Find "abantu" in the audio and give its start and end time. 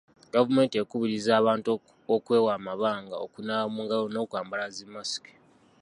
1.41-1.67